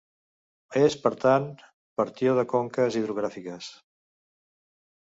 És, 0.79 0.95
per 1.03 1.11
tant, 1.25 1.45
partió 2.01 2.35
de 2.41 2.47
conques 2.55 2.99
hidrogràfiques. 3.03 3.71